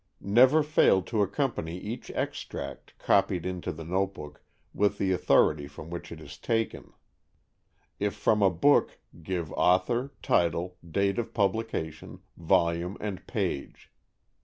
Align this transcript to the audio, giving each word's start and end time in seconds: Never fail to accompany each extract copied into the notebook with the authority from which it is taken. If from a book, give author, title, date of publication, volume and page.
Never 0.19 0.63
fail 0.63 1.03
to 1.03 1.21
accompany 1.21 1.77
each 1.77 2.09
extract 2.15 2.97
copied 2.97 3.45
into 3.45 3.71
the 3.71 3.83
notebook 3.83 4.41
with 4.73 4.97
the 4.97 5.11
authority 5.11 5.67
from 5.67 5.91
which 5.91 6.11
it 6.11 6.19
is 6.19 6.39
taken. 6.39 6.93
If 7.99 8.15
from 8.15 8.41
a 8.41 8.49
book, 8.49 8.97
give 9.21 9.51
author, 9.53 10.11
title, 10.23 10.75
date 10.83 11.19
of 11.19 11.35
publication, 11.35 12.21
volume 12.35 12.97
and 12.99 13.27
page. 13.27 13.91